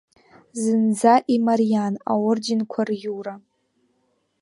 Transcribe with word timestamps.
Зынӡа 0.61 1.15
имариан 1.35 1.93
аорденқәа 2.11 2.81
риура. 2.87 3.35